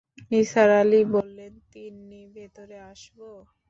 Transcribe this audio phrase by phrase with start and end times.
[0.31, 3.17] নিসার আলি বললেন, তিন্নি, ভেতরে আসব?